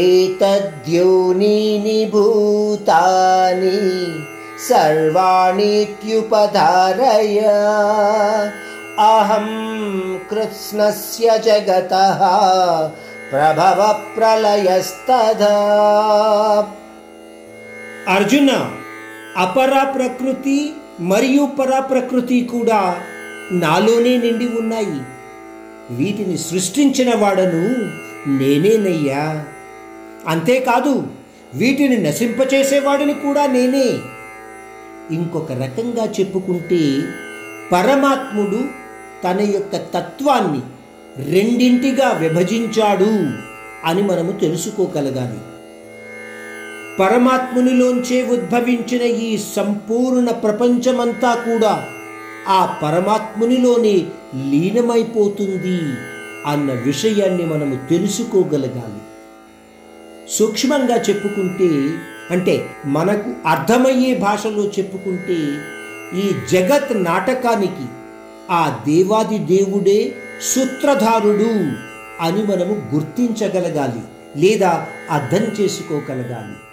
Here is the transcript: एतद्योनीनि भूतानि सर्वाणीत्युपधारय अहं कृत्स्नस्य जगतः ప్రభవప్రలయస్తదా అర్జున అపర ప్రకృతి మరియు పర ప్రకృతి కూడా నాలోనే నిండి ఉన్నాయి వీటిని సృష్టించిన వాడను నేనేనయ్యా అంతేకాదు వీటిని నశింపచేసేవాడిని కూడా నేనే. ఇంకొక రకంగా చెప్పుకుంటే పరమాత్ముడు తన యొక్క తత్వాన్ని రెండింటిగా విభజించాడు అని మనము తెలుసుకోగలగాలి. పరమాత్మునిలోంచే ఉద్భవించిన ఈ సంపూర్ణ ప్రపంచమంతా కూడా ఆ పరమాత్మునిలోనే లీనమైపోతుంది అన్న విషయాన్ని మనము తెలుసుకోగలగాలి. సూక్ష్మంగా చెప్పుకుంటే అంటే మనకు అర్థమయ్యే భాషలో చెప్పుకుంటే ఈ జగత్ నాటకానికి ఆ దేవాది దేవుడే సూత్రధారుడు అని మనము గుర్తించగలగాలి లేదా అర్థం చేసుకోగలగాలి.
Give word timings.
एतद्योनीनि 0.00 1.98
भूतानि 2.12 3.80
सर्वाणीत्युपधारय 6.04 7.38
अहं 9.02 9.46
कृत्स्नस्य 10.30 11.38
जगतः 11.46 12.20
ప్రభవప్రలయస్తదా 13.32 15.54
అర్జున 18.14 18.50
అపర 19.42 19.74
ప్రకృతి 19.94 20.56
మరియు 21.10 21.44
పర 21.58 21.72
ప్రకృతి 21.90 22.38
కూడా 22.52 22.80
నాలోనే 23.62 24.14
నిండి 24.16 24.48
ఉన్నాయి 24.60 24.98
వీటిని 25.96 26.36
సృష్టించిన 26.48 27.10
వాడను 27.16 27.64
నేనేనయ్యా 28.38 29.24
అంతేకాదు 30.27 31.03
వీటిని 31.53 31.97
నశింపచేసేవాడిని 31.97 33.13
కూడా 33.13 33.45
నేనే. 33.45 33.87
ఇంకొక 35.15 35.51
రకంగా 35.51 36.05
చెప్పుకుంటే 36.19 37.01
పరమాత్ముడు 37.71 38.63
తన 39.23 39.41
యొక్క 39.41 39.75
తత్వాన్ని 39.75 40.61
రెండింటిగా 41.31 42.11
విభజించాడు 42.11 43.11
అని 43.85 44.01
మనము 44.01 44.31
తెలుసుకోగలగాలి. 44.31 45.39
పరమాత్మునిలోంచే 46.99 48.27
ఉద్భవించిన 48.27 49.01
ఈ 49.01 49.37
సంపూర్ణ 49.37 50.29
ప్రపంచమంతా 50.29 51.35
కూడా 51.35 51.87
ఆ 52.47 52.79
పరమాత్మునిలోనే 52.83 54.05
లీనమైపోతుంది 54.49 55.79
అన్న 56.45 56.71
విషయాన్ని 56.71 57.45
మనము 57.45 57.89
తెలుసుకోగలగాలి. 57.89 59.01
సూక్ష్మంగా 60.29 60.95
చెప్పుకుంటే 60.95 61.69
అంటే 62.31 62.69
మనకు 62.85 63.29
అర్థమయ్యే 63.45 64.15
భాషలో 64.15 64.63
చెప్పుకుంటే 64.79 65.39
ఈ 66.15 66.33
జగత్ 66.51 67.03
నాటకానికి 67.03 67.87
ఆ 68.51 68.81
దేవాది 68.87 69.37
దేవుడే 69.37 70.13
సూత్రధారుడు 70.53 71.51
అని 72.21 72.43
మనము 72.43 72.95
గుర్తించగలగాలి 72.95 74.01
లేదా 74.39 74.87
అర్థం 75.11 75.43
చేసుకోగలగాలి. 75.59 76.66